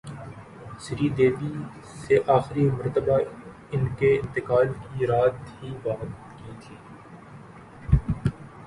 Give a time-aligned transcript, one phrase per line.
[0.79, 1.51] سری دیوی
[1.97, 3.17] سے اخری مرتبہ
[3.71, 6.05] انکے انتقال کی رات ہی بات
[6.37, 6.75] کی تھی